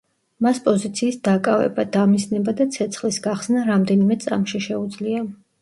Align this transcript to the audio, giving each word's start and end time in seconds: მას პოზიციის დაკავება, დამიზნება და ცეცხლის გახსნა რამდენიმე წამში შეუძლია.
მას 0.45 0.61
პოზიციის 0.67 1.19
დაკავება, 1.27 1.85
დამიზნება 1.97 2.55
და 2.63 2.69
ცეცხლის 2.77 3.23
გახსნა 3.29 3.67
რამდენიმე 3.71 4.21
წამში 4.25 4.67
შეუძლია. 4.71 5.25